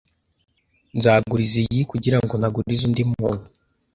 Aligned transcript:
Nzaguriza 0.97 1.55
iyi 1.65 1.81
kugirango 1.91 2.33
ntaguriza 2.37 2.83
undi 2.87 3.03
muntu 3.11 3.45